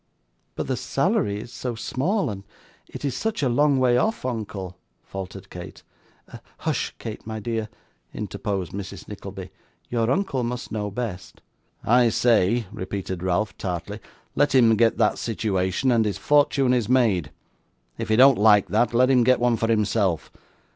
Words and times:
'But 0.55 0.65
the 0.65 0.77
salary 0.77 1.39
is 1.39 1.53
so 1.53 1.75
small, 1.75 2.31
and 2.31 2.43
it 2.89 3.05
is 3.05 3.15
such 3.15 3.43
a 3.43 3.49
long 3.49 3.77
way 3.77 3.97
off, 3.97 4.25
uncle!' 4.25 4.75
faltered 5.03 5.51
Kate. 5.51 5.83
'Hush, 6.57 6.95
Kate 6.97 7.27
my 7.27 7.39
dear,' 7.39 7.69
interposed 8.11 8.71
Mrs. 8.71 9.07
Nickleby; 9.07 9.51
'your 9.89 10.09
uncle 10.09 10.43
must 10.43 10.71
know 10.71 10.89
best.' 10.89 11.41
'I 11.85 12.09
say,' 12.09 12.65
repeated 12.71 13.21
Ralph, 13.21 13.55
tartly, 13.59 13.99
'let 14.35 14.55
him 14.55 14.75
get 14.75 14.97
that 14.97 15.19
situation, 15.19 15.91
and 15.91 16.03
his 16.05 16.17
fortune 16.17 16.73
is 16.73 16.89
made. 16.89 17.29
If 17.99 18.09
he 18.09 18.15
don't 18.15 18.39
like 18.39 18.69
that, 18.69 18.95
let 18.95 19.11
him 19.11 19.23
get 19.23 19.39
one 19.39 19.55
for 19.55 19.67
himself. 19.67 20.31